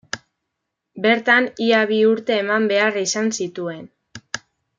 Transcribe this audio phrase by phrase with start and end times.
[1.03, 3.87] Bertan ia bi urte eman behar izan zituen.